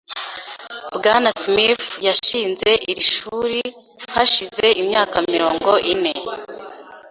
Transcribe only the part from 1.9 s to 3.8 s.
yashinze iri shuri